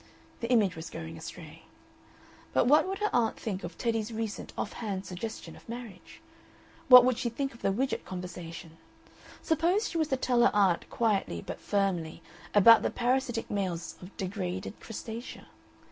The 0.39 0.49
image 0.49 0.75
was 0.75 0.89
going 0.89 1.15
astray. 1.15 1.65
But 2.53 2.65
what 2.65 2.87
would 2.87 2.97
her 2.97 3.09
aunt 3.13 3.39
think 3.39 3.63
of 3.63 3.77
Teddy's 3.77 4.11
recent 4.11 4.51
off 4.57 4.73
hand 4.73 5.05
suggestion 5.05 5.55
of 5.55 5.69
marriage? 5.69 6.21
What 6.87 7.05
would 7.05 7.19
she 7.19 7.29
think 7.29 7.53
of 7.53 7.61
the 7.61 7.71
Widgett 7.71 8.03
conversation? 8.03 8.77
Suppose 9.43 9.87
she 9.89 9.99
was 9.99 10.07
to 10.07 10.17
tell 10.17 10.41
her 10.41 10.49
aunt 10.55 10.89
quietly 10.89 11.39
but 11.45 11.59
firmly 11.61 12.23
about 12.55 12.81
the 12.81 12.89
parasitic 12.89 13.51
males 13.51 13.95
of 14.01 14.17
degraded 14.17 14.73
crustacea. 14.79 15.45